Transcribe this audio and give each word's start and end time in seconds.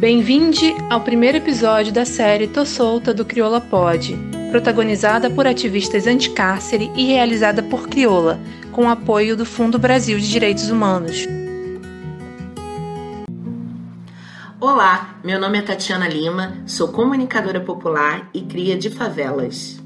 Bem-vinde 0.00 0.74
ao 0.88 1.02
primeiro 1.02 1.36
episódio 1.36 1.92
da 1.92 2.06
série 2.06 2.48
Tô 2.48 2.64
Solta 2.64 3.12
do 3.12 3.22
Crioula 3.22 3.60
Pod, 3.60 4.16
protagonizada 4.50 5.28
por 5.28 5.46
ativistas 5.46 6.06
anticárcere 6.06 6.90
e 6.96 7.04
realizada 7.04 7.62
por 7.62 7.86
Crioula, 7.86 8.40
com 8.72 8.88
apoio 8.88 9.36
do 9.36 9.44
Fundo 9.44 9.78
Brasil 9.78 10.18
de 10.18 10.30
Direitos 10.30 10.70
Humanos. 10.70 11.26
Olá, 14.58 15.20
meu 15.22 15.38
nome 15.38 15.58
é 15.58 15.62
Tatiana 15.62 16.08
Lima, 16.08 16.56
sou 16.64 16.88
comunicadora 16.88 17.60
popular 17.60 18.30
e 18.32 18.40
cria 18.40 18.78
de 18.78 18.88
favelas. 18.88 19.82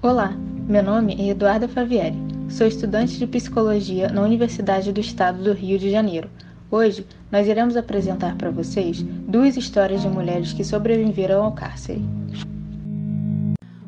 Olá, 0.00 0.32
meu 0.68 0.84
nome 0.84 1.16
é 1.18 1.30
Eduarda 1.30 1.66
Favieri, 1.66 2.16
sou 2.48 2.68
estudante 2.68 3.18
de 3.18 3.26
psicologia 3.26 4.08
na 4.10 4.22
Universidade 4.22 4.92
do 4.92 5.00
Estado 5.00 5.42
do 5.42 5.52
Rio 5.52 5.76
de 5.76 5.90
Janeiro. 5.90 6.30
Hoje, 6.70 7.04
nós 7.32 7.48
iremos 7.48 7.78
apresentar 7.78 8.36
para 8.36 8.50
vocês 8.50 9.02
duas 9.02 9.56
histórias 9.56 10.02
de 10.02 10.08
mulheres 10.08 10.52
que 10.52 10.62
sobreviveram 10.62 11.42
ao 11.42 11.52
cárcere. 11.52 12.04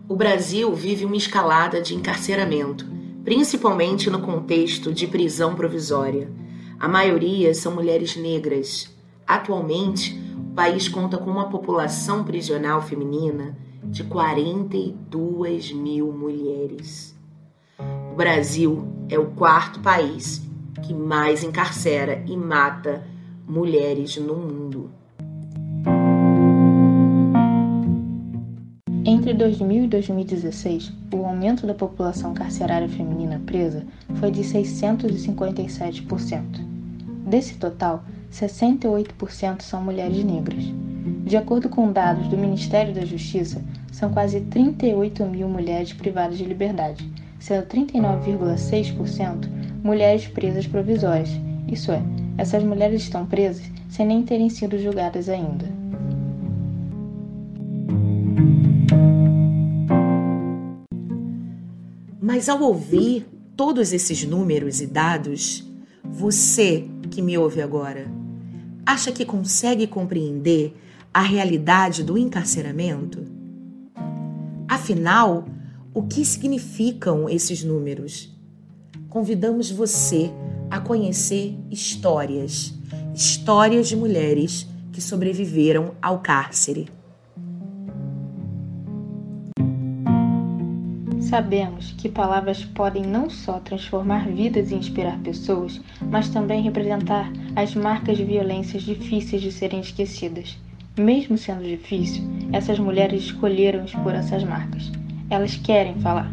O 0.09 0.17
Brasil 0.17 0.73
vive 0.75 1.05
uma 1.05 1.17
escalada 1.17 1.83
de 1.83 1.95
encarceramento, 1.95 2.87
principalmente 3.23 4.09
no 4.09 4.23
contexto 4.23 4.95
de 4.95 5.07
prisão 5.07 5.55
provisória. 5.55 6.33
A 6.81 6.89
maioria 6.89 7.53
são 7.53 7.75
mulheres 7.75 8.17
negras. 8.17 8.91
Atualmente, 9.27 10.19
o 10.39 10.55
país 10.55 10.89
conta 10.89 11.19
com 11.19 11.31
uma 11.31 11.51
população 11.51 12.25
prisional 12.25 12.81
feminina 12.81 13.55
de 13.83 14.05
42 14.05 15.71
mil 15.73 16.11
mulheres. 16.13 17.15
O 18.11 18.17
Brasil 18.17 18.89
é 19.11 19.19
o 19.19 19.33
quarto 19.33 19.81
país 19.81 20.43
que 20.83 20.95
mais 20.95 21.45
encarcera 21.45 22.25
e 22.27 22.37
mata 22.37 23.14
mulheres 23.47 24.17
no 24.17 24.35
mundo. 24.35 24.91
Entre 29.05 29.35
2000 29.35 29.85
e 29.85 29.89
2016, 29.89 30.91
o 31.13 31.27
aumento 31.27 31.67
da 31.67 31.75
população 31.75 32.33
carcerária 32.33 32.89
feminina 32.89 33.43
presa 33.45 33.85
foi 34.15 34.31
de 34.31 34.41
657%. 34.41 36.43
Desse 37.27 37.57
total, 37.57 38.03
68% 38.33 39.61
são 39.63 39.83
mulheres 39.83 40.25
negras. 40.25 40.65
De 41.27 41.37
acordo 41.37 41.69
com 41.69 41.93
dados 41.93 42.27
do 42.29 42.39
Ministério 42.39 42.95
da 42.95 43.05
Justiça, 43.05 43.63
são 43.93 44.11
quase 44.11 44.41
38 44.41 45.27
mil 45.27 45.49
mulheres 45.49 45.93
privadas 45.93 46.39
de 46.39 46.45
liberdade, 46.45 47.07
sendo 47.39 47.67
39,6% 47.67 49.47
mulheres 49.83 50.27
presas 50.27 50.67
provisórias, 50.67 51.29
isso 51.69 51.93
é, 51.93 52.03
essas 52.37 52.63
mulheres 52.63 53.03
estão 53.03 53.27
presas 53.27 53.65
sem 53.89 54.07
nem 54.07 54.23
terem 54.23 54.51
sido 54.51 54.79
julgadas 54.79 55.29
ainda. 55.29 55.67
Mas 62.21 62.49
ao 62.49 62.61
ouvir 62.63 63.27
todos 63.57 63.93
esses 63.93 64.25
números 64.25 64.81
e 64.81 64.87
dados, 64.87 65.65
você 66.03 66.89
que 67.11 67.23
me 67.23 67.39
ouve 67.39 67.63
agora, 67.63 68.11
acha 68.85 69.13
que 69.13 69.25
consegue 69.25 69.87
compreender 69.87 70.77
a 71.13 71.23
realidade 71.23 72.03
do 72.03 72.19
encarceramento? 72.19 73.25
Afinal, 74.67 75.47
o 75.93 76.03
que 76.03 76.25
significam 76.25 77.29
esses 77.29 77.63
números? 77.63 78.37
Convidamos 79.09 79.71
você 79.71 80.33
a 80.75 80.81
conhecer 80.81 81.57
histórias, 81.71 82.77
histórias 83.15 83.89
de 83.89 83.95
mulheres 83.95 84.69
que 84.93 85.01
sobreviveram 85.01 85.95
ao 86.03 86.19
cárcere. 86.19 86.89
Sabemos 91.21 91.93
que 91.93 92.09
palavras 92.09 92.65
podem 92.65 93.05
não 93.05 93.31
só 93.31 93.61
transformar 93.61 94.27
vidas 94.27 94.73
e 94.73 94.75
inspirar 94.75 95.17
pessoas, 95.21 95.81
mas 96.11 96.29
também 96.31 96.63
representar 96.63 97.33
as 97.55 97.73
marcas 97.77 98.17
de 98.17 98.25
violências 98.25 98.83
difíceis 98.83 99.43
de 99.43 99.53
serem 99.53 99.79
esquecidas. 99.79 100.59
Mesmo 100.99 101.39
sendo 101.39 101.63
difícil, 101.63 102.25
essas 102.53 102.81
mulheres 102.81 103.27
escolheram 103.27 103.85
expor 103.85 104.13
essas 104.13 104.43
marcas. 104.43 104.91
Elas 105.31 105.55
querem 105.55 106.01
falar, 106.01 106.33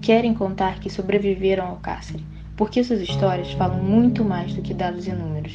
querem 0.00 0.32
contar 0.32 0.80
que 0.80 0.88
sobreviveram 0.88 1.66
ao 1.66 1.76
cárcere, 1.76 2.31
porque 2.62 2.84
suas 2.84 3.00
histórias 3.00 3.50
falam 3.54 3.82
muito 3.82 4.24
mais 4.24 4.54
do 4.54 4.62
que 4.62 4.72
dados 4.72 5.08
e 5.08 5.10
números. 5.10 5.52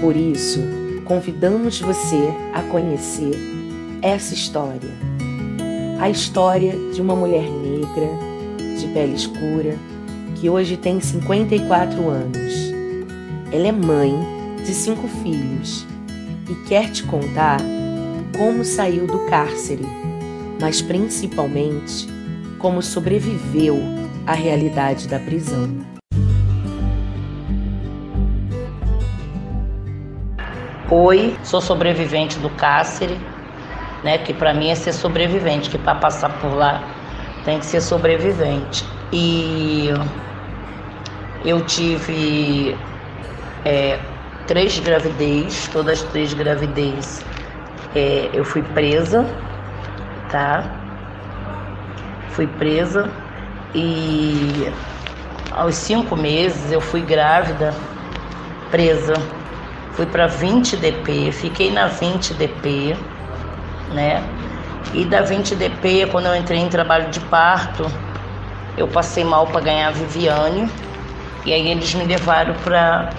Por 0.00 0.16
isso, 0.16 0.60
convidamos 1.04 1.82
você 1.82 2.32
a 2.54 2.62
conhecer 2.62 3.34
essa 4.00 4.32
história. 4.32 4.88
A 6.00 6.08
história 6.08 6.72
de 6.94 7.02
uma 7.02 7.14
mulher 7.14 7.46
negra, 7.50 8.08
de 8.80 8.88
pele 8.94 9.12
escura, 9.12 9.76
que 10.36 10.48
hoje 10.48 10.78
tem 10.78 10.98
54 10.98 12.08
anos. 12.08 12.54
Ela 13.52 13.68
é 13.68 13.72
mãe 13.72 14.14
de 14.64 14.72
cinco 14.72 15.06
filhos 15.22 15.86
e 16.48 16.66
quer 16.66 16.90
te 16.90 17.02
contar 17.02 17.60
como 18.38 18.64
saiu 18.64 19.06
do 19.06 19.26
cárcere, 19.26 19.84
mas 20.64 20.80
principalmente 20.80 22.08
como 22.58 22.80
sobreviveu 22.80 23.78
à 24.26 24.32
realidade 24.32 25.06
da 25.06 25.18
prisão. 25.18 25.68
Oi, 30.90 31.36
sou 31.42 31.60
sobrevivente 31.60 32.38
do 32.38 32.48
cárcere 32.48 33.20
né? 34.02 34.16
Que 34.16 34.32
para 34.32 34.54
mim 34.54 34.70
é 34.70 34.74
ser 34.74 34.94
sobrevivente, 34.94 35.68
que 35.68 35.76
para 35.76 35.96
passar 35.96 36.30
por 36.40 36.54
lá 36.54 36.82
tem 37.44 37.58
que 37.58 37.66
ser 37.66 37.82
sobrevivente. 37.82 38.86
E 39.12 39.90
eu 41.44 41.60
tive 41.66 42.74
é, 43.66 43.98
três 44.46 44.78
gravidez, 44.78 45.68
todas 45.70 46.02
as 46.02 46.10
três 46.10 46.32
gravidez 46.32 47.22
é, 47.94 48.30
eu 48.32 48.46
fui 48.46 48.62
presa, 48.62 49.26
tá? 50.34 50.64
Fui 52.30 52.48
presa 52.48 53.08
e 53.72 54.68
aos 55.52 55.76
cinco 55.76 56.16
meses 56.16 56.72
eu 56.72 56.80
fui 56.80 57.02
grávida, 57.02 57.72
presa. 58.68 59.14
Fui 59.92 60.06
para 60.06 60.26
20 60.26 60.76
DP, 60.76 61.30
fiquei 61.30 61.70
na 61.70 61.86
20 61.86 62.34
DP 62.34 62.96
né? 63.92 64.20
E 64.92 65.04
da 65.04 65.22
20DP, 65.22 66.10
quando 66.10 66.26
eu 66.26 66.34
entrei 66.34 66.58
em 66.58 66.68
trabalho 66.68 67.10
de 67.10 67.20
parto, 67.20 67.86
eu 68.76 68.88
passei 68.88 69.22
mal 69.22 69.46
para 69.46 69.60
ganhar 69.60 69.92
Viviane. 69.92 70.68
E 71.46 71.52
aí 71.52 71.68
eles 71.68 71.94
me 71.94 72.04
levaram 72.04 72.54
para 72.64 73.10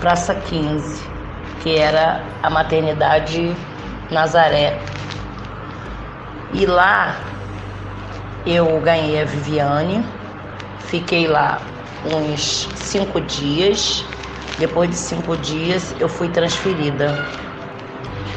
Praça 0.00 0.34
15, 0.34 1.02
que 1.62 1.76
era 1.76 2.22
a 2.42 2.48
maternidade 2.48 3.54
Nazaré. 4.10 4.78
E 6.52 6.66
lá 6.66 7.20
eu 8.44 8.80
ganhei 8.80 9.20
a 9.20 9.24
Viviane, 9.24 10.04
fiquei 10.78 11.26
lá 11.26 11.60
uns 12.04 12.68
cinco 12.76 13.20
dias. 13.20 14.04
Depois 14.58 14.90
de 14.90 14.96
cinco 14.96 15.36
dias 15.36 15.94
eu 15.98 16.08
fui 16.08 16.28
transferida 16.28 17.14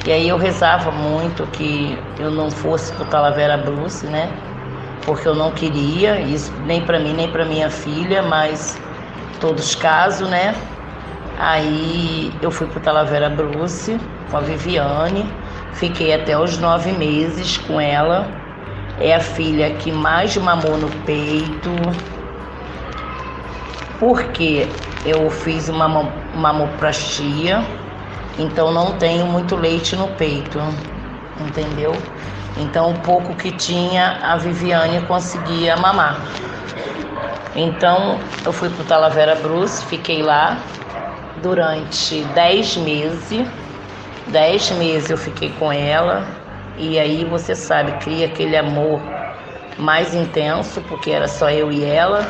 e 0.06 0.12
aí 0.12 0.28
eu 0.28 0.38
rezava 0.38 0.92
muito 0.92 1.48
que 1.48 1.98
eu 2.20 2.30
não 2.30 2.52
fosse 2.52 2.92
pro 2.92 3.06
Talavera 3.06 3.58
Bruce, 3.58 4.06
né? 4.06 4.30
Porque 5.06 5.26
eu 5.26 5.34
não 5.34 5.52
queria, 5.52 6.20
isso 6.20 6.52
nem 6.66 6.86
para 6.86 7.00
mim, 7.00 7.14
nem 7.14 7.32
para 7.32 7.46
minha 7.46 7.70
filha, 7.70 8.22
mas 8.22 8.78
todos 9.40 9.76
casos, 9.76 10.30
né? 10.30 10.56
Aí 11.38 12.32
eu 12.42 12.52
fui 12.52 12.68
pro 12.68 12.80
Talavera 12.80 13.30
Bruce 13.30 14.00
com 14.30 14.38
a 14.38 14.42
Viviane, 14.42 15.26
fiquei 15.74 16.14
até 16.14 16.38
os 16.38 16.58
nove 16.58 16.92
meses 16.92 17.58
com 17.58 17.80
ela. 17.80 18.28
É 19.00 19.16
a 19.16 19.20
filha 19.20 19.72
que 19.72 19.92
mais 19.92 20.38
mamou 20.38 20.78
no 20.78 20.90
peito. 21.06 21.72
Porque 24.00 24.68
eu 25.06 25.30
fiz 25.30 25.70
uma 25.70 25.88
mamoplastia 26.36 27.64
então 28.38 28.72
não 28.72 28.94
tenho 28.94 29.28
muito 29.28 29.56
leite 29.56 29.96
no 29.96 30.08
peito, 30.08 30.60
entendeu? 31.40 31.94
Então 32.58 32.92
o 32.92 33.00
pouco 33.00 33.36
que 33.36 33.52
tinha 33.52 34.20
a 34.24 34.38
Viviane 34.38 35.02
conseguia 35.06 35.78
mamar. 35.78 36.20
Então 37.56 38.18
eu 38.44 38.52
fui 38.52 38.70
para 38.70 38.84
Talavera 38.86 39.36
Bruce, 39.36 39.86
fiquei 39.86 40.24
lá 40.24 40.58
durante 41.44 42.24
10 42.34 42.78
meses. 42.78 43.48
10 44.28 44.72
meses 44.72 45.10
eu 45.12 45.18
fiquei 45.18 45.52
com 45.60 45.72
ela 45.72 46.26
e 46.80 46.98
aí 46.98 47.24
você 47.26 47.54
sabe, 47.54 47.92
cria 48.04 48.26
aquele 48.26 48.58
amor 48.58 49.00
mais 49.78 50.16
intenso, 50.16 50.82
porque 50.88 51.12
era 51.12 51.28
só 51.28 51.52
eu 51.52 51.72
e 51.72 51.84
ela. 51.84 52.26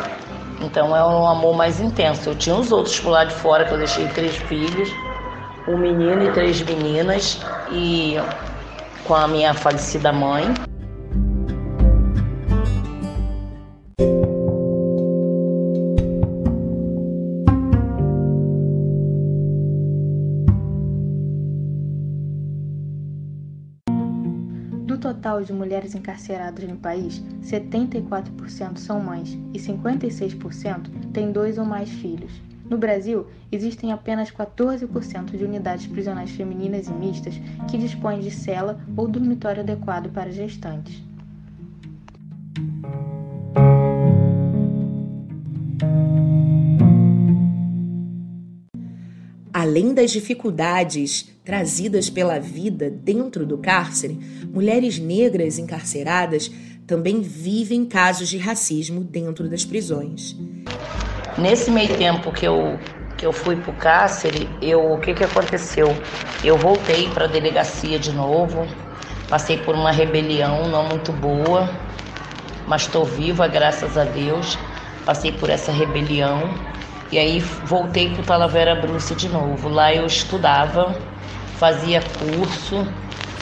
Então 0.60 0.96
é 0.96 1.04
um 1.04 1.28
amor 1.28 1.56
mais 1.56 1.80
intenso. 1.80 2.30
Eu 2.30 2.36
tinha 2.36 2.56
os 2.56 2.72
outros 2.72 3.00
por 3.00 3.12
lá 3.12 3.24
de 3.24 3.34
fora, 3.36 3.64
que 3.64 3.74
eu 3.74 3.78
deixei 3.78 4.08
três 4.08 4.36
filhos, 4.36 4.90
um 5.68 5.78
menino 5.78 6.24
e 6.24 6.32
três 6.32 6.62
meninas, 6.62 7.40
e 7.72 8.18
com 9.06 9.14
a 9.14 9.28
minha 9.28 9.54
falecida 9.54 10.12
mãe. 10.12 10.73
Total 25.34 25.44
de 25.44 25.54
mulheres 25.54 25.96
encarceradas 25.96 26.64
no 26.68 26.78
país, 26.78 27.22
74% 27.42 28.78
são 28.78 29.00
mães 29.00 29.38
e 29.54 29.58
56% 29.58 31.12
têm 31.12 31.32
dois 31.32 31.58
ou 31.58 31.66
mais 31.66 31.90
filhos. 31.90 32.32
No 32.70 32.78
Brasil, 32.78 33.26
existem 33.52 33.92
apenas 33.92 34.32
14% 34.32 35.36
de 35.36 35.44
unidades 35.44 35.88
prisionais 35.88 36.30
femininas 36.32 36.88
e 36.88 36.92
mistas 36.92 37.36
que 37.70 37.78
dispõem 37.78 38.20
de 38.20 38.30
cela 38.30 38.80
ou 38.96 39.08
dormitório 39.08 39.62
adequado 39.62 40.12
para 40.12 40.32
gestantes. 40.32 41.02
Além 49.52 49.94
das 49.94 50.12
dificuldades 50.12 51.33
trazidas 51.44 52.10
pela 52.10 52.40
vida 52.40 52.90
dentro 52.90 53.46
do 53.46 53.58
cárcere, 53.58 54.20
mulheres 54.48 54.98
negras 54.98 55.58
encarceradas 55.58 56.50
também 56.88 57.22
vivem 57.22 57.86
casos 57.86 58.30
de 58.30 58.38
racismo 58.38 59.02
dentro 59.02 59.50
das 59.50 59.66
prisões. 59.66 60.36
Nesse 61.38 61.72
meio 61.72 61.96
tempo 61.98 62.32
que 62.32 62.46
eu 62.46 62.80
que 63.18 63.26
eu 63.26 63.32
fui 63.32 63.56
para 63.56 63.72
o 63.72 63.76
cárcere, 63.76 64.50
eu, 64.62 64.92
o 64.92 65.00
que, 65.00 65.14
que 65.14 65.24
aconteceu? 65.24 65.96
Eu 66.44 66.58
voltei 66.58 67.08
para 67.10 67.24
a 67.24 67.28
delegacia 67.28 67.98
de 67.98 68.12
novo, 68.12 68.68
passei 69.30 69.58
por 69.58 69.76
uma 69.76 69.92
rebelião 69.92 70.68
não 70.68 70.90
muito 70.90 71.14
boa, 71.14 71.70
mas 72.68 72.82
estou 72.82 73.06
viva, 73.06 73.48
graças 73.48 73.98
a 73.98 74.04
Deus. 74.04 74.58
Passei 75.06 75.32
por 75.32 75.50
essa 75.50 75.72
rebelião 75.72 76.54
e 77.12 77.18
aí 77.18 77.40
voltei 77.40 78.10
para 78.10 78.22
o 78.22 78.26
Talavera 78.26 78.76
Bruce 78.76 79.14
de 79.16 79.30
novo. 79.30 79.70
Lá 79.70 79.94
eu 79.94 80.06
estudava, 80.06 80.96
fazia 81.58 82.02
curso 82.02 82.88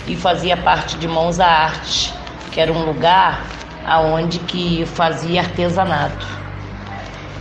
e 0.08 0.16
fazia 0.16 0.58
parte 0.58 0.98
de 0.98 1.08
Mãos 1.08 1.40
à 1.40 1.48
Arte, 1.48 2.14
que 2.52 2.60
era 2.60 2.72
um 2.72 2.86
lugar 2.86 3.46
aonde 3.86 4.40
que 4.40 4.86
fazia 4.86 5.42
artesanato. 5.42 6.28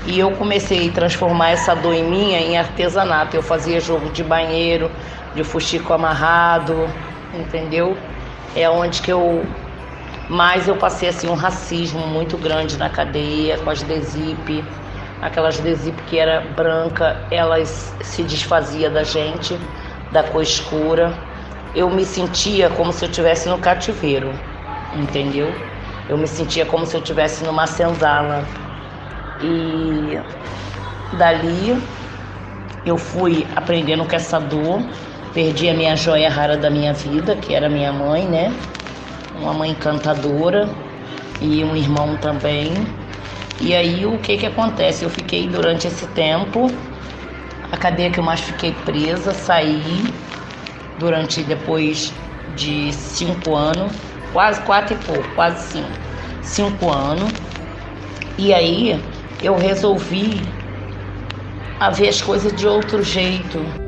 E 0.07 0.19
eu 0.19 0.31
comecei 0.33 0.89
a 0.89 0.93
transformar 0.93 1.51
essa 1.51 1.75
dor 1.75 1.95
em 1.95 2.05
minha 2.05 2.41
em 2.41 2.57
artesanato. 2.57 3.37
Eu 3.37 3.43
fazia 3.43 3.81
jogo 3.81 4.11
de 4.11 4.25
banheiro, 4.25 4.91
de 5.35 5.45
fuxico 5.45 5.93
amarrado, 5.93 6.89
entendeu? 7.35 7.97
É 8.57 8.69
onde 8.69 9.03
que 9.03 9.13
eu 9.13 9.45
mais 10.29 10.69
eu 10.69 10.77
passei 10.77 11.09
assim 11.09 11.29
um 11.29 11.35
racismo 11.35 12.07
muito 12.07 12.39
grande 12.39 12.77
na 12.77 12.89
cadeia 12.89 13.59
com 13.59 13.69
as 13.69 13.83
desip 13.83 14.65
aquelas 15.21 15.59
desip 15.61 16.03
que 16.03 16.19
era 16.19 16.41
branca, 16.41 17.17
elas 17.31 17.95
se 18.01 18.23
desfazia 18.23 18.89
da 18.91 19.03
gente, 19.03 19.59
da 20.11 20.23
cor 20.23 20.43
escura. 20.43 21.13
Eu 21.75 21.91
me 21.91 22.05
sentia 22.05 22.71
como 22.71 22.93
se 22.93 23.05
eu 23.05 23.09
estivesse 23.09 23.49
no 23.49 23.59
cativeiro, 23.59 24.33
entendeu? 24.97 25.53
Eu 26.09 26.17
me 26.17 26.27
sentia 26.27 26.67
como 26.67 26.87
se 26.87 26.97
eu 26.97 27.01
estivesse 27.01 27.45
numa 27.45 27.67
senzala. 27.67 28.45
E 29.43 30.19
dali 31.13 31.81
eu 32.85 32.97
fui 32.97 33.47
aprendendo 33.55 34.05
com 34.05 34.17
essa 34.17 34.41
dor, 34.41 34.83
perdi 35.33 35.69
a 35.69 35.75
minha 35.75 35.95
joia 35.95 36.29
rara 36.29 36.57
da 36.57 36.71
minha 36.71 36.93
vida, 36.93 37.37
que 37.37 37.55
era 37.55 37.69
minha 37.69 37.93
mãe, 37.93 38.27
né? 38.27 38.53
Uma 39.41 39.53
mãe 39.53 39.71
encantadora 39.71 40.69
e 41.41 41.63
um 41.63 41.77
irmão 41.77 42.17
também 42.17 42.73
e 43.61 43.75
aí 43.75 44.07
o 44.07 44.19
que 44.19 44.39
que 44.39 44.47
acontece? 44.47 45.05
Eu 45.05 45.11
fiquei 45.11 45.47
durante 45.47 45.87
esse 45.87 46.07
tempo, 46.09 46.71
a 47.71 47.77
cadeia 47.77 48.11
que 48.11 48.19
eu 48.19 48.25
mais 48.25 48.41
fiquei 48.41 48.73
presa, 48.73 49.35
saí 49.35 50.03
durante 50.99 51.43
depois 51.43 52.13
de 52.49 52.93
cinco 52.93 53.55
anos, 53.55 53.93
quase 54.33 54.63
quatro 54.63 54.95
e 54.95 54.99
pouco, 54.99 55.29
quase 55.35 55.71
cinco, 55.71 55.99
cinco 56.43 56.91
anos. 56.91 57.33
E 58.39 58.55
aí 58.55 59.05
eu 59.43 59.57
resolvi 59.57 60.41
a 61.79 61.91
ver 61.91 62.09
as 62.09 62.21
coisas 62.23 62.53
de 62.55 62.67
outro 62.67 63.03
jeito. 63.03 63.80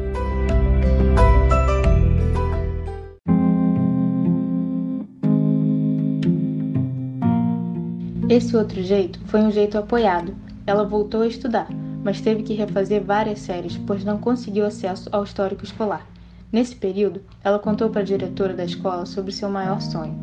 Esse 8.32 8.56
outro 8.56 8.82
jeito 8.82 9.20
foi 9.26 9.40
um 9.40 9.50
jeito 9.50 9.76
apoiado. 9.76 10.34
Ela 10.66 10.86
voltou 10.86 11.20
a 11.20 11.26
estudar, 11.26 11.66
mas 12.02 12.22
teve 12.22 12.42
que 12.42 12.54
refazer 12.54 13.04
várias 13.04 13.40
séries, 13.40 13.76
pois 13.86 14.04
não 14.04 14.16
conseguiu 14.16 14.64
acesso 14.64 15.06
ao 15.12 15.22
histórico 15.22 15.62
escolar. 15.64 16.06
Nesse 16.50 16.74
período, 16.74 17.20
ela 17.44 17.58
contou 17.58 17.90
para 17.90 18.00
a 18.00 18.04
diretora 18.04 18.54
da 18.54 18.64
escola 18.64 19.04
sobre 19.04 19.32
seu 19.32 19.50
maior 19.50 19.82
sonho. 19.82 20.18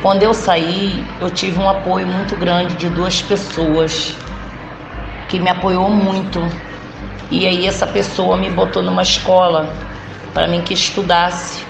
Quando 0.00 0.22
eu 0.22 0.32
saí, 0.32 1.04
eu 1.20 1.28
tive 1.28 1.58
um 1.58 1.68
apoio 1.68 2.06
muito 2.06 2.36
grande 2.36 2.76
de 2.76 2.88
duas 2.90 3.20
pessoas 3.20 4.16
que 5.28 5.40
me 5.40 5.50
apoiou 5.50 5.90
muito 5.90 6.38
e 7.30 7.46
aí 7.46 7.66
essa 7.66 7.86
pessoa 7.86 8.36
me 8.36 8.50
botou 8.50 8.82
numa 8.82 9.02
escola 9.02 9.68
para 10.32 10.46
mim 10.46 10.62
que 10.62 10.74
estudasse. 10.74 11.64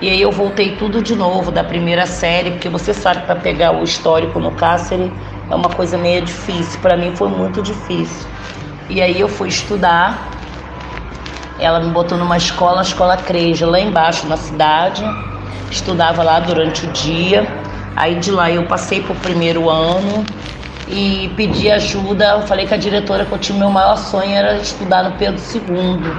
E 0.00 0.08
aí 0.08 0.20
eu 0.20 0.30
voltei 0.30 0.76
tudo 0.76 1.02
de 1.02 1.16
novo 1.16 1.50
da 1.50 1.64
primeira 1.64 2.06
série, 2.06 2.52
porque 2.52 2.68
você 2.68 2.92
sabe 2.92 3.22
para 3.22 3.36
pegar 3.36 3.72
o 3.72 3.82
histórico 3.82 4.38
no 4.38 4.50
cárcere 4.52 5.10
é 5.50 5.54
uma 5.54 5.68
coisa 5.68 5.98
meio 5.98 6.22
difícil. 6.22 6.80
Para 6.80 6.96
mim 6.96 7.14
foi 7.14 7.28
muito 7.28 7.62
difícil. 7.62 8.26
E 8.88 9.00
aí 9.02 9.20
eu 9.20 9.28
fui 9.28 9.48
estudar. 9.48 10.30
Ela 11.58 11.80
me 11.80 11.90
botou 11.90 12.18
numa 12.18 12.36
escola, 12.36 12.80
a 12.80 12.82
escola 12.82 13.16
Creja, 13.16 13.66
lá 13.66 13.80
embaixo 13.80 14.26
na 14.26 14.36
cidade. 14.36 15.04
Estudava 15.70 16.22
lá 16.22 16.40
durante 16.40 16.86
o 16.86 16.90
dia. 16.92 17.46
Aí 17.96 18.16
de 18.16 18.30
lá 18.30 18.50
eu 18.50 18.64
passei 18.66 19.00
para 19.00 19.12
o 19.12 19.16
primeiro 19.16 19.68
ano 19.70 20.24
e 20.88 21.30
pedi 21.36 21.70
ajuda. 21.70 22.24
Eu 22.26 22.42
falei 22.42 22.66
com 22.66 22.74
a 22.74 22.78
diretora 22.78 23.24
que 23.24 23.52
o 23.52 23.54
meu 23.54 23.70
maior 23.70 23.96
sonho 23.96 24.32
era 24.32 24.56
estudar 24.56 25.02
no 25.04 25.12
Pedro 25.12 25.40
II. 25.54 26.12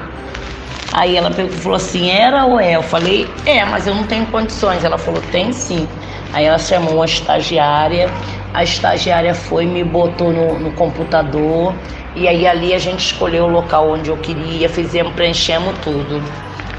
Aí 0.93 1.15
ela 1.15 1.31
falou 1.31 1.75
assim: 1.75 2.09
era 2.09 2.45
ou 2.45 2.59
é? 2.59 2.75
Eu 2.75 2.83
falei: 2.83 3.27
é, 3.45 3.63
mas 3.65 3.87
eu 3.87 3.93
não 3.93 4.03
tenho 4.03 4.25
condições. 4.27 4.83
Ela 4.83 4.97
falou: 4.97 5.21
tem 5.31 5.51
sim. 5.51 5.87
Aí 6.33 6.45
ela 6.45 6.57
chamou 6.57 6.95
uma 6.95 7.05
estagiária, 7.05 8.09
a 8.53 8.63
estagiária 8.63 9.33
foi 9.33 9.65
me 9.65 9.83
botou 9.83 10.33
no, 10.33 10.59
no 10.59 10.71
computador 10.73 11.73
e 12.15 12.27
aí 12.27 12.45
ali 12.45 12.73
a 12.73 12.79
gente 12.79 13.05
escolheu 13.05 13.45
o 13.45 13.47
local 13.49 13.89
onde 13.89 14.09
eu 14.09 14.17
queria, 14.17 14.67
fizemos, 14.67 15.13
preenchemos 15.13 15.73
tudo. 15.79 16.21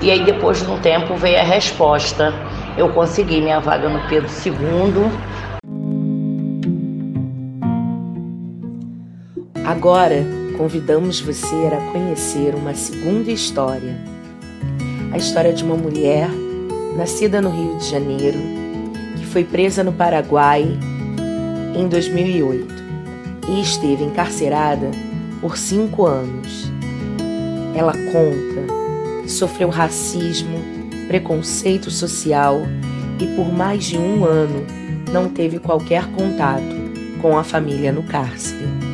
E 0.02 0.11
aí 0.11 0.25
depois 0.25 0.62
de 0.62 0.71
um 0.71 0.78
tempo 0.78 1.14
veio 1.14 1.38
a 1.38 1.43
resposta. 1.43 2.35
Eu 2.76 2.90
consegui 2.90 3.40
minha 3.40 3.59
vaga 3.59 3.88
no 3.88 3.99
Pedro 4.09 4.28
II 4.45 5.11
Agora, 9.67 10.25
convidamos 10.57 11.21
você 11.21 11.57
a 11.67 11.91
conhecer 11.91 12.55
uma 12.55 12.73
segunda 12.73 13.33
história. 13.33 13.99
A 15.11 15.19
história 15.19 15.53
de 15.53 15.65
uma 15.65 15.75
mulher 15.75 16.31
nascida 16.97 17.43
no 17.43 17.51
Rio 17.51 17.77
de 17.77 17.91
Janeiro, 17.91 18.39
que 19.17 19.27
foi 19.27 19.43
presa 19.43 19.83
no 19.83 19.93
Paraguai 19.93 20.65
em 21.75 21.89
2008 21.89 22.75
e 23.49 23.61
esteve 23.61 24.05
encarcerada 24.05 24.89
por 25.41 25.59
cinco 25.59 26.07
anos. 26.07 26.71
Ela 27.75 27.93
conta 27.93 28.73
que 29.25 29.29
sofreu 29.29 29.69
racismo, 29.69 30.59
preconceito 31.09 31.91
social 31.91 32.63
e 33.21 33.27
por 33.35 33.53
mais 33.53 33.85
de 33.87 33.99
um 33.99 34.25
ano 34.25 34.65
não 35.13 35.29
teve 35.29 35.59
qualquer 35.59 36.07
contato 36.13 36.63
com 37.21 37.37
a 37.37 37.43
família 37.43 37.91
no 37.91 38.05
cárcere. 38.05 38.86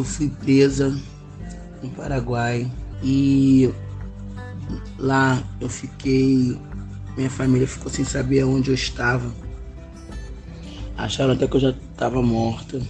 Eu 0.00 0.04
fui 0.04 0.30
presa 0.30 0.96
no 1.82 1.90
Paraguai 1.90 2.70
e 3.02 3.70
lá 4.98 5.42
eu 5.60 5.68
fiquei, 5.68 6.58
minha 7.16 7.28
família 7.28 7.66
ficou 7.66 7.90
sem 7.92 8.04
saber 8.04 8.44
onde 8.44 8.70
eu 8.70 8.74
estava. 8.74 9.30
Acharam 10.96 11.34
até 11.34 11.46
que 11.46 11.54
eu 11.56 11.60
já 11.60 11.70
estava 11.70 12.22
morta. 12.22 12.80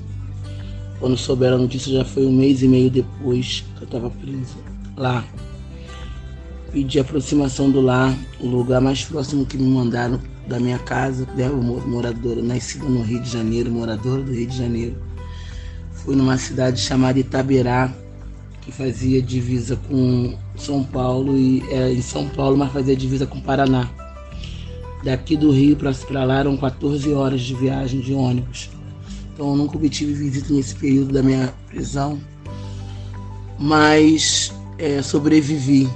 Quando 1.01 1.17
souberam 1.17 1.57
a 1.57 1.61
notícia 1.61 1.93
já 1.93 2.05
foi 2.05 2.27
um 2.27 2.33
mês 2.33 2.63
e 2.63 2.69
meio 2.69 2.91
depois 2.91 3.65
que 3.77 3.83
eu 3.83 3.87
estava 3.87 4.11
presa 4.11 4.57
lá. 4.97 5.25
Pedi 6.71 7.01
aproximação 7.01 7.71
do 7.71 7.81
lar, 7.81 8.17
o 8.39 8.47
lugar 8.47 8.81
mais 8.81 9.05
próximo 9.05 9.45
que 9.45 9.57
me 9.57 9.69
mandaram 9.69 10.21
da 10.47 10.61
minha 10.61 10.79
casa, 10.79 11.27
né, 11.35 11.49
moradora, 11.49 12.41
nascida 12.41 12.85
no 12.85 13.03
Rio 13.03 13.21
de 13.21 13.31
Janeiro, 13.31 13.73
moradora 13.73 14.23
do 14.23 14.33
Rio 14.33 14.47
de 14.47 14.57
Janeiro. 14.57 15.10
Fui 16.05 16.17
numa 16.17 16.39
cidade 16.39 16.81
chamada 16.81 17.19
Itaberá, 17.19 17.93
que 18.61 18.73
fazia 18.73 19.21
divisa 19.21 19.79
com 19.89 20.37
São 20.57 20.83
Paulo 20.83 21.37
e 21.37 21.63
é, 21.71 21.93
em 21.93 22.03
São 22.03 22.29
Paulo, 22.29 22.57
mas 22.57 22.73
fazia 22.73 22.97
divisa 22.97 23.27
com 23.27 23.41
Paraná. 23.41 23.89
Daqui 25.03 25.37
do 25.37 25.51
Rio 25.51 25.77
para 25.77 26.25
lá 26.25 26.41
eram 26.41 26.57
14 26.57 27.13
horas 27.13 27.41
de 27.41 27.55
viagem 27.55 28.01
de 28.01 28.13
ônibus. 28.13 28.71
Então 29.33 29.51
eu 29.51 29.57
nunca 29.57 29.77
obtive 29.77 30.13
visita 30.13 30.53
nesse 30.53 30.75
período 30.75 31.13
da 31.13 31.23
minha 31.23 31.55
prisão, 31.69 32.19
mas 33.59 34.53
é, 34.79 35.01
sobrevivi. 35.01 35.89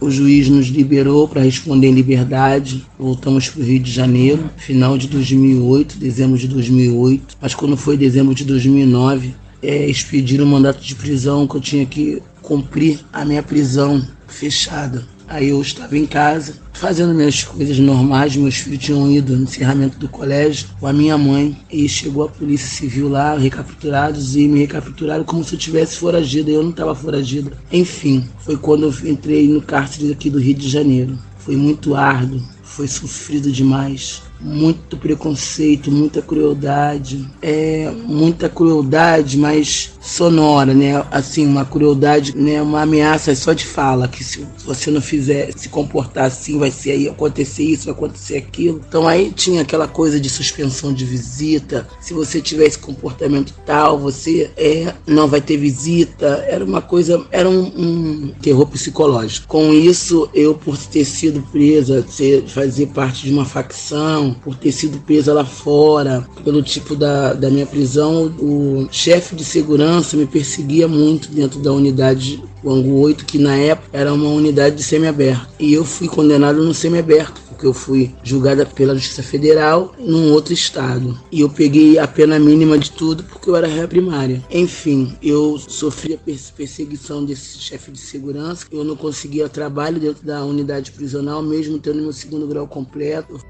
O 0.00 0.10
juiz 0.10 0.48
nos 0.48 0.68
liberou 0.68 1.28
para 1.28 1.42
responder 1.42 1.88
em 1.88 1.92
liberdade. 1.92 2.86
Voltamos 2.98 3.50
para 3.50 3.60
o 3.60 3.64
Rio 3.64 3.80
de 3.80 3.90
Janeiro, 3.90 4.48
final 4.56 4.96
de 4.96 5.06
2008, 5.06 5.98
dezembro 5.98 6.38
de 6.38 6.48
2008. 6.48 7.36
Mas 7.40 7.54
quando 7.54 7.76
foi 7.76 7.98
dezembro 7.98 8.34
de 8.34 8.44
2009, 8.44 9.34
é, 9.62 9.86
expediram 9.86 10.46
um 10.46 10.48
mandato 10.48 10.80
de 10.82 10.94
prisão 10.94 11.46
que 11.46 11.54
eu 11.54 11.60
tinha 11.60 11.84
que 11.84 12.22
cumprir 12.40 13.00
a 13.12 13.26
minha 13.26 13.42
prisão 13.42 14.02
fechada. 14.26 15.04
Aí 15.30 15.50
eu 15.50 15.62
estava 15.62 15.96
em 15.96 16.06
casa, 16.06 16.54
fazendo 16.72 17.14
minhas 17.14 17.44
coisas 17.44 17.78
normais. 17.78 18.34
Meus 18.34 18.56
filhos 18.56 18.84
tinham 18.84 19.08
ido 19.08 19.36
no 19.36 19.44
encerramento 19.44 19.96
do 19.96 20.08
colégio 20.08 20.66
com 20.80 20.88
a 20.88 20.92
minha 20.92 21.16
mãe. 21.16 21.56
E 21.70 21.88
chegou 21.88 22.24
a 22.24 22.28
polícia 22.28 22.66
civil 22.66 23.08
lá, 23.08 23.38
recapturados, 23.38 24.34
e 24.34 24.48
me 24.48 24.58
recapturaram 24.58 25.22
como 25.22 25.44
se 25.44 25.54
eu 25.54 25.58
tivesse 25.60 25.98
foragido. 25.98 26.50
Eu 26.50 26.64
não 26.64 26.70
estava 26.70 26.96
foragida. 26.96 27.52
Enfim, 27.70 28.28
foi 28.40 28.56
quando 28.56 28.86
eu 28.86 29.08
entrei 29.08 29.46
no 29.46 29.62
cárcere 29.62 30.10
aqui 30.10 30.28
do 30.28 30.40
Rio 30.40 30.54
de 30.54 30.68
Janeiro. 30.68 31.16
Foi 31.38 31.54
muito 31.54 31.94
árduo, 31.94 32.42
foi 32.64 32.88
sofrido 32.88 33.52
demais 33.52 34.22
muito 34.40 34.96
preconceito, 34.96 35.90
muita 35.90 36.22
crueldade, 36.22 37.28
é 37.42 37.90
muita 37.90 38.48
crueldade, 38.48 39.36
mas 39.36 39.92
sonora, 40.00 40.72
né? 40.72 41.04
Assim, 41.10 41.46
uma 41.46 41.64
crueldade, 41.64 42.36
né? 42.36 42.60
Uma 42.62 42.82
ameaça 42.82 43.34
só 43.34 43.52
de 43.52 43.66
fala 43.66 44.08
que 44.08 44.24
se 44.24 44.46
você 44.64 44.90
não 44.90 45.00
fizer 45.00 45.52
se 45.54 45.68
comportar 45.68 46.24
assim, 46.24 46.58
vai 46.58 46.70
ser 46.70 46.92
aí 46.92 47.08
acontecer 47.08 47.64
isso, 47.64 47.84
vai 47.84 47.94
acontecer 47.94 48.38
aquilo. 48.38 48.80
Então 48.88 49.06
aí 49.06 49.30
tinha 49.30 49.62
aquela 49.62 49.86
coisa 49.86 50.18
de 50.18 50.30
suspensão 50.30 50.92
de 50.92 51.04
visita. 51.04 51.86
Se 52.00 52.14
você 52.14 52.40
tiver 52.40 52.64
esse 52.64 52.78
comportamento 52.78 53.54
tal, 53.66 53.98
você 53.98 54.50
é 54.56 54.94
não 55.06 55.28
vai 55.28 55.40
ter 55.40 55.58
visita. 55.58 56.44
Era 56.48 56.64
uma 56.64 56.80
coisa, 56.80 57.24
era 57.30 57.48
um, 57.48 57.64
um 57.76 58.34
terror 58.40 58.66
psicológico. 58.66 59.46
Com 59.46 59.72
isso, 59.72 60.28
eu 60.32 60.54
por 60.54 60.78
ter 60.78 61.04
sido 61.04 61.42
presa, 61.52 62.04
ser, 62.08 62.44
fazer 62.46 62.86
parte 62.86 63.26
de 63.26 63.32
uma 63.32 63.44
facção 63.44 64.34
por 64.42 64.56
ter 64.56 64.72
sido 64.72 64.98
presa 65.00 65.34
lá 65.34 65.44
fora, 65.44 66.26
pelo 66.42 66.62
tipo 66.62 66.96
da, 66.96 67.34
da 67.34 67.50
minha 67.50 67.66
prisão, 67.66 68.26
o 68.38 68.88
chefe 68.90 69.34
de 69.34 69.44
segurança 69.44 69.89
me 70.16 70.26
perseguia 70.26 70.86
muito 70.86 71.30
dentro 71.30 71.60
da 71.60 71.72
unidade 71.72 72.42
o 72.62 72.70
Angu 72.70 73.00
8, 73.00 73.24
que 73.24 73.38
na 73.38 73.56
época 73.56 73.88
era 73.92 74.12
uma 74.12 74.28
unidade 74.28 74.76
de 74.76 74.82
semiaberto. 74.82 75.48
E 75.58 75.72
eu 75.72 75.84
fui 75.84 76.08
condenado 76.08 76.62
no 76.62 76.74
semiaberto, 76.74 77.40
porque 77.48 77.66
eu 77.66 77.72
fui 77.72 78.14
julgada 78.22 78.66
pela 78.66 78.94
Justiça 78.94 79.22
Federal 79.22 79.94
num 79.98 80.32
outro 80.32 80.52
estado. 80.52 81.18
E 81.32 81.40
eu 81.40 81.48
peguei 81.48 81.98
a 81.98 82.06
pena 82.06 82.38
mínima 82.38 82.78
de 82.78 82.90
tudo 82.90 83.22
porque 83.24 83.48
eu 83.48 83.56
era 83.56 83.66
réu 83.66 83.88
primária. 83.88 84.44
Enfim, 84.50 85.16
eu 85.22 85.58
sofri 85.58 86.14
a 86.14 86.18
perseguição 86.56 87.24
desse 87.24 87.58
chefe 87.58 87.90
de 87.90 87.98
segurança. 87.98 88.66
Eu 88.70 88.84
não 88.84 88.96
conseguia 88.96 89.48
trabalho 89.48 89.98
dentro 89.98 90.24
da 90.24 90.44
unidade 90.44 90.92
prisional, 90.92 91.42
mesmo 91.42 91.78
tendo 91.78 92.02
meu 92.02 92.12
segundo 92.12 92.46
grau 92.46 92.66
completo. 92.66 93.40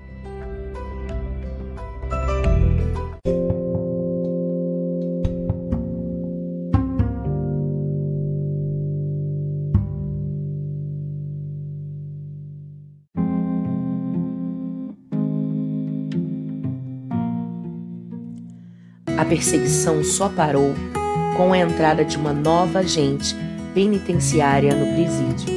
A 19.21 19.25
perseguição 19.27 20.03
só 20.03 20.31
parou 20.31 20.75
com 21.37 21.53
a 21.53 21.59
entrada 21.59 22.03
de 22.03 22.17
uma 22.17 22.33
nova 22.33 22.79
agente 22.79 23.37
penitenciária 23.75 24.75
no 24.75 24.95
presídio. 24.95 25.55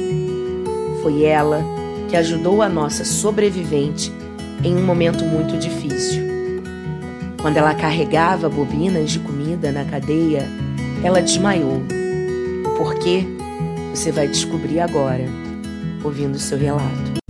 Foi 1.00 1.24
ela 1.24 1.64
que 2.10 2.14
ajudou 2.14 2.60
a 2.60 2.68
nossa 2.68 3.06
sobrevivente 3.06 4.12
em 4.62 4.76
um 4.76 4.84
momento 4.84 5.24
muito 5.24 5.56
difícil. 5.56 6.22
Quando 7.40 7.56
ela 7.56 7.74
carregava 7.74 8.50
bobinas 8.50 9.10
de 9.10 9.18
comida 9.20 9.72
na 9.72 9.86
cadeia, 9.86 10.46
ela 11.02 11.22
desmaiou. 11.22 11.80
O 12.66 12.76
porquê 12.76 13.26
você 13.94 14.12
vai 14.12 14.28
descobrir 14.28 14.80
agora, 14.80 15.24
ouvindo 16.04 16.38
seu 16.38 16.58
relato. 16.58 17.23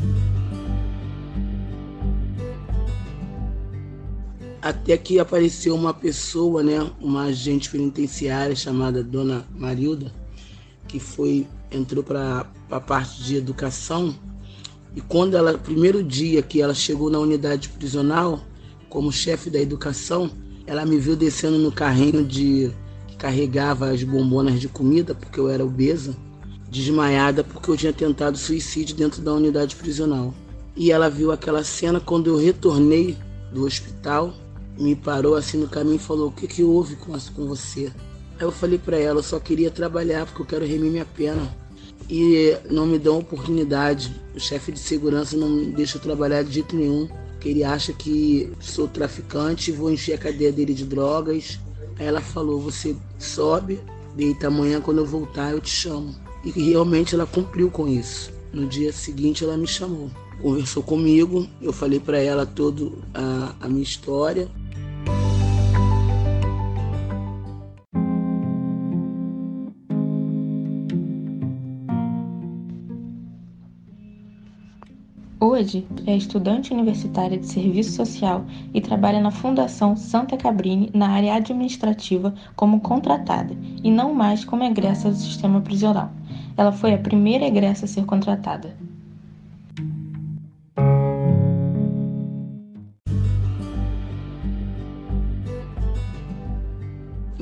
Até 4.64 4.96
que 4.96 5.18
apareceu 5.18 5.74
uma 5.74 5.92
pessoa, 5.92 6.62
né, 6.62 6.90
uma 6.98 7.24
agente 7.24 7.68
penitenciária 7.68 8.56
chamada 8.56 9.04
Dona 9.04 9.46
Marilda, 9.54 10.10
que 10.88 10.98
foi 10.98 11.46
entrou 11.70 12.02
para 12.02 12.46
a 12.70 12.80
parte 12.80 13.22
de 13.22 13.36
educação. 13.36 14.14
E 14.96 15.02
quando 15.02 15.36
ela, 15.36 15.58
primeiro 15.58 16.02
dia 16.02 16.40
que 16.40 16.62
ela 16.62 16.72
chegou 16.72 17.10
na 17.10 17.18
unidade 17.18 17.68
prisional, 17.68 18.42
como 18.88 19.12
chefe 19.12 19.50
da 19.50 19.60
educação, 19.60 20.30
ela 20.66 20.86
me 20.86 20.96
viu 20.96 21.14
descendo 21.14 21.58
no 21.58 21.70
carrinho 21.70 22.24
de 22.24 22.72
que 23.06 23.16
carregava 23.16 23.90
as 23.90 24.02
bombonas 24.02 24.58
de 24.58 24.68
comida, 24.68 25.14
porque 25.14 25.38
eu 25.38 25.50
era 25.50 25.62
obesa, 25.62 26.16
desmaiada 26.70 27.44
porque 27.44 27.70
eu 27.70 27.76
tinha 27.76 27.92
tentado 27.92 28.38
suicídio 28.38 28.96
dentro 28.96 29.20
da 29.20 29.34
unidade 29.34 29.76
prisional. 29.76 30.32
E 30.74 30.90
ela 30.90 31.10
viu 31.10 31.32
aquela 31.32 31.62
cena 31.62 32.00
quando 32.00 32.28
eu 32.28 32.38
retornei 32.38 33.14
do 33.52 33.66
hospital 33.66 34.32
me 34.78 34.94
parou 34.94 35.34
assim 35.34 35.58
no 35.58 35.68
caminho 35.68 35.96
e 35.96 36.00
falou: 36.00 36.28
O 36.28 36.32
que, 36.32 36.46
que 36.46 36.62
houve 36.62 36.96
com, 36.96 37.12
com 37.34 37.46
você? 37.46 37.92
Aí 38.38 38.42
eu 38.42 38.52
falei 38.52 38.78
para 38.78 38.98
ela: 38.98 39.20
Eu 39.20 39.22
só 39.22 39.38
queria 39.38 39.70
trabalhar 39.70 40.26
porque 40.26 40.42
eu 40.42 40.46
quero 40.46 40.66
remir 40.66 40.90
minha 40.90 41.04
pena. 41.04 41.54
E 42.08 42.56
não 42.70 42.86
me 42.86 42.98
dão 42.98 43.18
oportunidade. 43.18 44.14
O 44.34 44.40
chefe 44.40 44.72
de 44.72 44.78
segurança 44.78 45.36
não 45.36 45.48
me 45.48 45.66
deixa 45.66 45.98
trabalhar 45.98 46.42
de 46.42 46.52
jeito 46.52 46.76
nenhum. 46.76 47.08
Porque 47.32 47.48
ele 47.48 47.64
acha 47.64 47.92
que 47.92 48.52
sou 48.60 48.88
traficante 48.88 49.72
vou 49.72 49.90
encher 49.90 50.14
a 50.14 50.18
cadeia 50.18 50.52
dele 50.52 50.74
de 50.74 50.84
drogas. 50.84 51.58
Aí 51.98 52.06
ela 52.06 52.20
falou: 52.20 52.60
Você 52.60 52.96
sobe, 53.18 53.80
deita 54.14 54.48
amanhã 54.48 54.80
quando 54.80 54.98
eu 54.98 55.06
voltar 55.06 55.52
eu 55.52 55.60
te 55.60 55.70
chamo. 55.70 56.14
E 56.44 56.50
realmente 56.50 57.14
ela 57.14 57.26
cumpriu 57.26 57.70
com 57.70 57.88
isso. 57.88 58.32
No 58.52 58.66
dia 58.66 58.92
seguinte 58.92 59.42
ela 59.42 59.56
me 59.56 59.66
chamou 59.66 60.10
conversou 60.44 60.82
comigo, 60.82 61.48
eu 61.62 61.72
falei 61.72 61.98
para 61.98 62.18
ela 62.18 62.44
toda 62.44 62.92
a 63.60 63.66
minha 63.66 63.82
história. 63.82 64.46
Hoje 75.54 75.86
é 76.04 76.16
estudante 76.16 76.72
universitária 76.72 77.38
de 77.38 77.46
serviço 77.46 77.92
social 77.92 78.44
e 78.74 78.80
trabalha 78.80 79.20
na 79.20 79.30
Fundação 79.30 79.94
Santa 79.94 80.36
Cabrini 80.36 80.90
na 80.92 81.10
área 81.10 81.32
administrativa 81.32 82.34
como 82.56 82.80
contratada 82.80 83.56
e 83.80 83.88
não 83.88 84.12
mais 84.12 84.44
como 84.44 84.64
egressa 84.64 85.10
do 85.10 85.16
sistema 85.16 85.60
prisional. 85.60 86.10
Ela 86.56 86.72
foi 86.72 86.92
a 86.92 86.98
primeira 86.98 87.46
egressa 87.46 87.84
a 87.84 87.88
ser 87.88 88.04
contratada. 88.04 88.76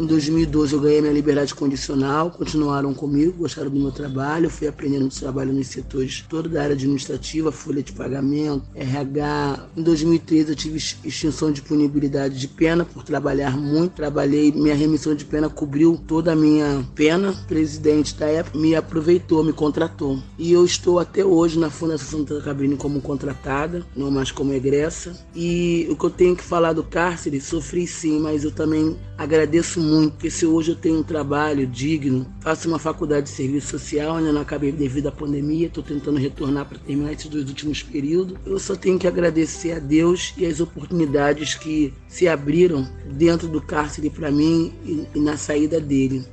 Em 0.03 0.07
2012 0.07 0.75
eu 0.75 0.81
ganhei 0.81 1.01
minha 1.01 1.13
liberdade 1.13 1.55
condicional, 1.55 2.31
continuaram 2.31 2.93
comigo, 2.93 3.39
gostaram 3.39 3.71
do 3.71 3.79
meu 3.79 3.93
trabalho, 3.93 4.51
fui 4.51 4.67
aprendendo 4.67 5.09
trabalho 5.09 5.53
nos 5.53 5.69
setores 5.69 6.25
toda 6.29 6.49
da 6.49 6.63
área 6.63 6.75
administrativa, 6.75 7.53
folha 7.53 7.83
de 7.83 7.93
pagamento, 7.93 8.65
RH. 8.75 9.69
Em 9.77 9.83
2013 9.83 10.51
eu 10.51 10.57
tive 10.57 10.77
extinção 10.77 11.53
de 11.53 11.63
punibilidade 11.63 12.39
de 12.39 12.49
pena 12.49 12.85
por 12.85 13.05
trabalhar 13.05 13.57
muito, 13.57 13.93
trabalhei, 13.93 14.51
minha 14.51 14.75
remissão 14.75 15.15
de 15.15 15.25
pena 15.25 15.49
cobriu 15.49 16.01
toda 16.07 16.33
a 16.33 16.37
minha 16.37 16.85
pena. 16.95 17.31
O 17.31 17.47
presidente 17.47 18.15
da 18.17 18.27
época 18.27 18.59
me 18.59 18.75
aproveitou, 18.75 19.45
me 19.45 19.53
contratou. 19.53 20.19
E 20.37 20.53
eu 20.53 20.65
estou 20.65 20.99
até 20.99 21.25
hoje 21.25 21.59
na 21.59 21.71
Fundação 21.71 22.27
Santa 22.27 22.41
Cabrine 22.41 22.77
como 22.77 23.01
contratada, 23.01 23.87
não 23.95 24.11
mais 24.11 24.33
como 24.33 24.53
egressa. 24.53 25.13
E 25.35 25.87
o 25.89 25.97
que 25.97 26.05
eu 26.05 26.11
tenho 26.11 26.35
que 26.35 26.43
falar 26.43 26.73
do 26.73 26.83
cárcere, 26.83 27.41
sofri 27.41 27.87
sim, 27.87 28.19
mas 28.19 28.43
eu 28.43 28.51
também 28.51 28.97
agradeço 29.17 29.81
muito, 29.81 29.92
porque 30.01 30.31
se 30.31 30.47
hoje 30.47 30.71
eu 30.71 30.77
tenho 30.77 30.99
um 30.99 31.03
trabalho 31.03 31.67
digno, 31.67 32.27
faço 32.41 32.69
uma 32.69 32.79
faculdade 32.79 33.25
de 33.25 33.31
serviço 33.31 33.69
social, 33.69 34.17
ainda 34.17 34.33
não 34.33 34.41
acabei 34.41 34.73
devido 34.73 35.09
à 35.09 35.13
pandemia, 35.13 35.67
estou 35.67 35.83
tentando 35.83 36.19
retornar 36.19 36.67
para 36.67 36.79
terminar 36.79 37.13
esses 37.13 37.27
dois 37.27 37.49
últimos 37.49 37.83
períodos. 37.83 38.39
Eu 38.47 38.59
só 38.59 38.75
tenho 38.75 38.99
que 38.99 39.07
agradecer 39.07 39.73
a 39.73 39.79
Deus 39.79 40.33
e 40.37 40.47
as 40.47 40.61
oportunidades 40.61 41.55
que 41.55 41.93
se 42.09 42.27
abriram 42.27 42.89
dentro 43.07 43.49
do 43.49 43.61
cárcere 43.61 44.09
para 44.09 44.31
mim 44.31 44.73
e 45.15 45.21
na 45.21 45.37
saída 45.37 45.81
dele. 45.81 46.25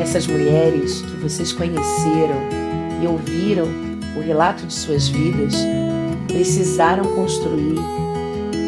Essas 0.00 0.26
mulheres 0.26 1.02
que 1.02 1.16
vocês 1.16 1.52
conheceram 1.52 2.40
e 3.02 3.06
ouviram 3.06 3.95
o 4.16 4.20
relato 4.20 4.66
de 4.66 4.72
suas 4.72 5.08
vidas 5.08 5.54
precisaram 6.26 7.04
construir 7.14 7.76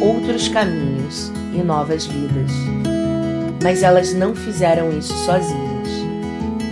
outros 0.01 0.47
caminhos 0.47 1.31
e 1.53 1.57
novas 1.57 2.05
vidas. 2.05 2.51
Mas 3.61 3.83
elas 3.83 4.13
não 4.13 4.35
fizeram 4.35 4.97
isso 4.97 5.13
sozinhas. 5.25 5.89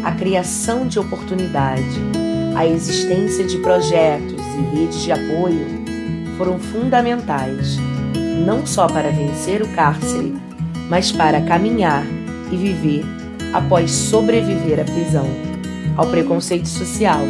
A 0.04 0.12
criação 0.12 0.88
de 0.88 1.00
oportunidade, 1.00 2.00
a 2.56 2.66
existência 2.66 3.46
de 3.46 3.58
projetos 3.58 4.42
e 4.42 4.76
redes 4.76 5.02
de 5.02 5.12
apoio 5.12 5.66
foram 6.38 6.58
fundamentais, 6.58 7.78
não 8.46 8.66
só 8.66 8.88
para 8.88 9.10
vencer 9.10 9.62
o 9.62 9.68
cárcere, 9.70 10.36
mas 10.90 11.12
para 11.12 11.42
caminhar 11.42 12.06
e 12.52 12.56
viver 12.56 13.04
após 13.54 13.92
sobreviver 13.92 14.80
à 14.80 14.84
prisão, 14.86 15.28
ao 15.98 16.08
preconceito 16.08 16.68
social 16.68 17.26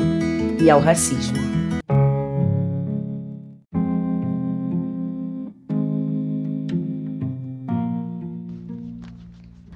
e 0.60 0.70
ao 0.70 0.80
racismo. 0.80 1.38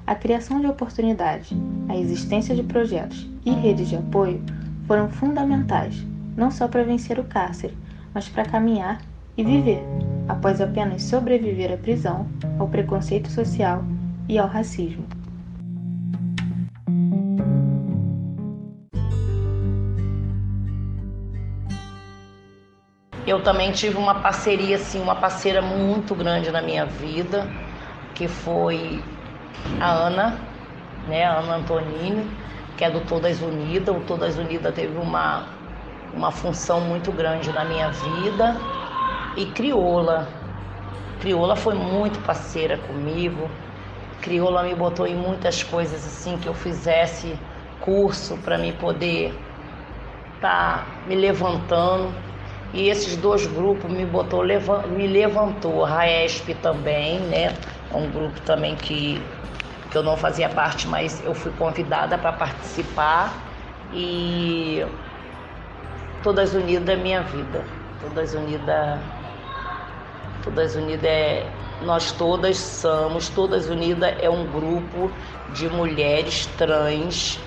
A 0.05 0.15
criação 0.15 0.59
de 0.59 0.67
oportunidades, 0.67 1.53
a 1.87 1.95
existência 1.95 2.53
de 2.55 2.63
projetos 2.63 3.29
e 3.45 3.51
redes 3.51 3.89
de 3.89 3.95
apoio 3.95 4.41
foram 4.85 5.09
fundamentais, 5.09 6.05
não 6.35 6.51
só 6.51 6.67
para 6.67 6.83
vencer 6.83 7.17
o 7.17 7.23
cárcere, 7.23 7.77
mas 8.13 8.27
para 8.27 8.45
caminhar 8.45 9.01
e 9.37 9.43
viver, 9.43 9.81
após 10.27 10.59
apenas 10.59 11.03
sobreviver 11.03 11.71
à 11.71 11.77
prisão, 11.77 12.27
ao 12.59 12.67
preconceito 12.67 13.29
social 13.29 13.83
e 14.27 14.37
ao 14.37 14.47
racismo. 14.47 15.20
Eu 23.31 23.41
também 23.41 23.71
tive 23.71 23.97
uma 23.97 24.15
parceria, 24.15 24.75
assim, 24.75 25.01
uma 25.01 25.15
parceira 25.15 25.61
muito 25.61 26.13
grande 26.13 26.51
na 26.51 26.61
minha 26.61 26.85
vida, 26.85 27.47
que 28.13 28.27
foi 28.27 29.01
a 29.79 29.89
Ana, 29.89 30.37
né, 31.07 31.23
a 31.23 31.39
Ana 31.39 31.55
Antonini, 31.55 32.29
que 32.75 32.83
é 32.83 32.91
do 32.91 32.99
Todas 32.99 33.41
Unidas. 33.41 33.95
O 33.95 34.01
Todas 34.01 34.37
Unidas 34.37 34.75
teve 34.75 34.97
uma, 34.97 35.45
uma 36.13 36.29
função 36.29 36.81
muito 36.81 37.09
grande 37.13 37.53
na 37.53 37.63
minha 37.63 37.89
vida. 37.89 38.57
E 39.37 39.45
Crioula. 39.45 40.27
Crioula 41.21 41.55
foi 41.55 41.75
muito 41.75 42.19
parceira 42.25 42.77
comigo. 42.79 43.49
Crioula 44.19 44.61
me 44.63 44.75
botou 44.75 45.07
em 45.07 45.15
muitas 45.15 45.63
coisas 45.63 46.05
assim 46.05 46.35
que 46.37 46.47
eu 46.47 46.53
fizesse 46.53 47.39
curso 47.79 48.35
para 48.39 48.57
me 48.57 48.73
poder 48.73 49.33
estar 50.35 50.79
tá 50.79 50.85
me 51.07 51.15
levantando. 51.15 52.13
E 52.73 52.89
esses 52.89 53.17
dois 53.17 53.45
grupos 53.47 53.91
me 53.91 54.05
botou, 54.05 54.43
me 54.89 55.07
levantou. 55.07 55.85
A 55.85 55.89
Raesp 55.89 56.53
também, 56.61 57.19
né? 57.19 57.53
É 57.91 57.95
um 57.95 58.09
grupo 58.09 58.39
também 58.41 58.75
que 58.75 59.21
que 59.91 59.97
eu 59.97 60.03
não 60.03 60.15
fazia 60.15 60.47
parte, 60.47 60.87
mas 60.87 61.21
eu 61.25 61.33
fui 61.35 61.51
convidada 61.51 62.17
para 62.17 62.31
participar 62.31 63.33
e 63.93 64.85
Todas 66.23 66.53
Unidas 66.53 66.87
é 66.87 66.95
minha 66.95 67.21
vida. 67.23 67.65
Todas 67.99 68.33
Unidas, 68.33 68.99
Todas 70.43 70.75
Unidas 70.75 71.03
é 71.03 71.45
nós 71.81 72.11
todas 72.13 72.57
somos, 72.57 73.27
Todas 73.29 73.69
Unidas 73.69 74.15
é 74.21 74.29
um 74.29 74.45
grupo 74.45 75.11
de 75.49 75.67
mulheres 75.67 76.45
trans, 76.57 77.37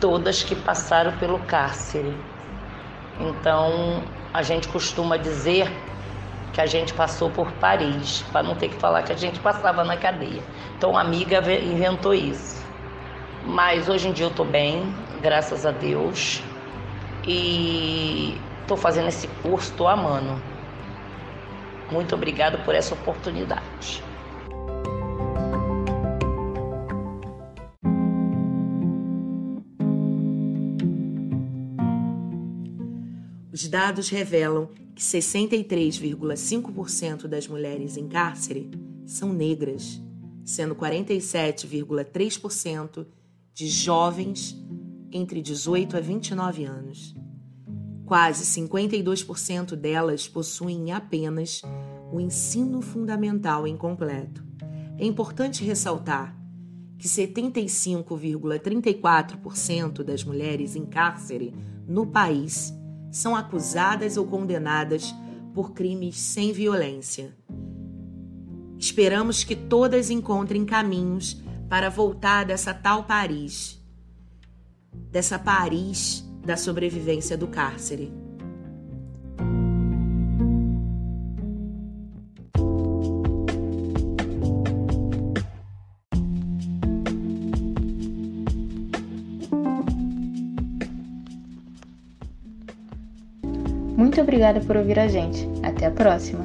todas 0.00 0.42
que 0.42 0.54
passaram 0.54 1.12
pelo 1.18 1.38
cárcere. 1.40 2.14
Então, 3.20 4.02
a 4.32 4.42
gente 4.42 4.68
costuma 4.68 5.16
dizer 5.16 5.70
que 6.52 6.60
a 6.60 6.66
gente 6.66 6.94
passou 6.94 7.30
por 7.30 7.50
Paris, 7.52 8.24
para 8.32 8.42
não 8.42 8.54
ter 8.54 8.68
que 8.68 8.76
falar 8.76 9.02
que 9.02 9.12
a 9.12 9.16
gente 9.16 9.38
passava 9.40 9.84
na 9.84 9.96
cadeia. 9.96 10.42
Então, 10.76 10.90
uma 10.90 11.00
amiga 11.00 11.38
inventou 11.62 12.14
isso. 12.14 12.64
Mas 13.44 13.88
hoje 13.88 14.08
em 14.08 14.12
dia 14.12 14.26
eu 14.26 14.30
estou 14.30 14.44
bem, 14.44 14.94
graças 15.20 15.64
a 15.64 15.70
Deus. 15.70 16.42
E 17.24 18.40
estou 18.62 18.76
fazendo 18.76 19.08
esse 19.08 19.28
curso, 19.42 19.70
estou 19.70 19.88
amando. 19.88 20.40
Muito 21.90 22.14
obrigada 22.14 22.58
por 22.58 22.74
essa 22.74 22.94
oportunidade. 22.94 24.07
Os 33.58 33.66
dados 33.66 34.08
revelam 34.08 34.70
que 34.94 35.02
63,5% 35.02 37.26
das 37.26 37.48
mulheres 37.48 37.96
em 37.96 38.06
cárcere 38.06 38.70
são 39.04 39.32
negras, 39.32 40.00
sendo 40.44 40.76
47,3% 40.76 43.04
de 43.52 43.66
jovens 43.66 44.56
entre 45.10 45.42
18 45.42 45.96
a 45.96 46.00
29 46.00 46.66
anos. 46.66 47.16
Quase 48.06 48.44
52% 48.44 49.74
delas 49.74 50.28
possuem 50.28 50.92
apenas 50.92 51.60
o 52.12 52.20
ensino 52.20 52.80
fundamental 52.80 53.66
incompleto. 53.66 54.46
É 54.96 55.04
importante 55.04 55.64
ressaltar 55.64 56.40
que 56.96 57.08
75,34% 57.08 60.04
das 60.04 60.22
mulheres 60.22 60.76
em 60.76 60.86
cárcere 60.86 61.52
no 61.88 62.06
país 62.06 62.72
são 63.10 63.34
acusadas 63.34 64.16
ou 64.16 64.26
condenadas 64.26 65.14
por 65.54 65.72
crimes 65.72 66.16
sem 66.18 66.52
violência. 66.52 67.36
Esperamos 68.78 69.42
que 69.42 69.56
todas 69.56 70.10
encontrem 70.10 70.64
caminhos 70.64 71.42
para 71.68 71.90
voltar 71.90 72.44
dessa 72.44 72.72
tal 72.72 73.04
Paris, 73.04 73.82
dessa 75.10 75.38
Paris 75.38 76.24
da 76.44 76.56
sobrevivência 76.56 77.36
do 77.36 77.48
cárcere. 77.48 78.27
Obrigada 94.28 94.60
por 94.60 94.76
ouvir 94.76 94.98
a 94.98 95.08
gente. 95.08 95.48
Até 95.62 95.86
a 95.86 95.90
próxima. 95.90 96.44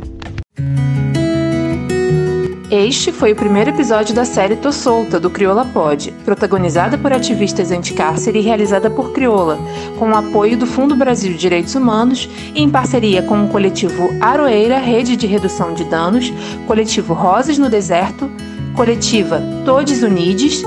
Este 2.72 3.12
foi 3.12 3.34
o 3.34 3.36
primeiro 3.36 3.70
episódio 3.70 4.16
da 4.16 4.26
série 4.26 4.56
Tô 4.56 4.72
Solta, 4.72 5.20
do 5.20 5.30
Crioula 5.30 5.64
Pod, 5.66 6.12
protagonizada 6.26 6.98
por 6.98 7.14
ativistas 7.14 7.72
anti-cárcere 7.72 8.40
e 8.40 8.42
realizada 8.42 8.90
por 8.90 9.12
Crioula, 9.12 9.60
com 10.00 10.10
o 10.10 10.16
apoio 10.16 10.58
do 10.58 10.66
Fundo 10.66 10.96
Brasil 10.96 11.34
de 11.34 11.38
Direitos 11.38 11.76
Humanos 11.76 12.28
e 12.56 12.64
em 12.64 12.70
parceria 12.70 13.22
com 13.22 13.46
o 13.46 13.50
coletivo 13.50 14.10
Aroeira, 14.20 14.80
Rede 14.80 15.16
de 15.16 15.28
Redução 15.28 15.76
de 15.76 15.84
Danos, 15.84 16.34
coletivo 16.66 17.14
Rosas 17.14 17.60
no 17.60 17.70
Deserto, 17.70 18.32
coletiva 18.76 19.40
Todes 19.66 20.02
Unides, 20.02 20.64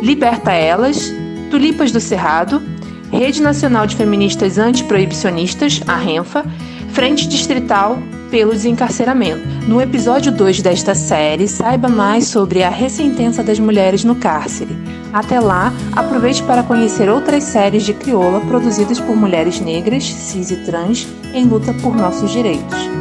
Liberta 0.00 0.52
Elas, 0.52 1.12
Tulipas 1.50 1.90
do 1.90 1.98
Cerrado, 1.98 2.62
Rede 3.10 3.42
Nacional 3.42 3.86
de 3.86 3.96
Feministas 3.96 4.58
Antiproibicionistas, 4.58 5.80
a 5.86 5.96
RENFA, 5.96 6.44
Frente 6.92 7.26
Distrital 7.28 7.98
pelo 8.30 8.52
Desencarceramento. 8.52 9.46
No 9.66 9.80
episódio 9.80 10.30
2 10.30 10.60
desta 10.60 10.94
série, 10.94 11.48
saiba 11.48 11.88
mais 11.88 12.26
sobre 12.26 12.62
a 12.62 12.68
ressentença 12.68 13.42
das 13.42 13.58
mulheres 13.58 14.04
no 14.04 14.14
cárcere. 14.14 14.76
Até 15.12 15.40
lá, 15.40 15.72
aproveite 15.96 16.42
para 16.42 16.62
conhecer 16.62 17.08
outras 17.08 17.44
séries 17.44 17.84
de 17.84 17.94
crioula 17.94 18.40
produzidas 18.40 19.00
por 19.00 19.16
mulheres 19.16 19.60
negras, 19.60 20.04
cis 20.04 20.50
e 20.50 20.56
trans 20.56 21.08
em 21.32 21.44
luta 21.46 21.72
por 21.74 21.96
nossos 21.96 22.30
direitos. 22.30 22.97